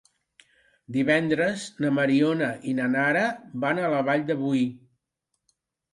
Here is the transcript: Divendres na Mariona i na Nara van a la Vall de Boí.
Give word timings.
Divendres 0.95 1.65
na 1.85 1.91
Mariona 1.99 2.49
i 2.71 2.75
na 2.79 2.89
Nara 2.97 3.23
van 3.67 3.83
a 3.85 3.95
la 3.97 4.03
Vall 4.11 4.29
de 4.31 4.39
Boí. 4.45 4.65